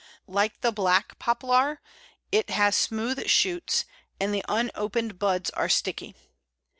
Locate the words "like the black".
0.25-1.19